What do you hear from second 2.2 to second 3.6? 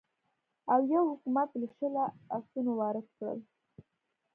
اسونه وارد کړل.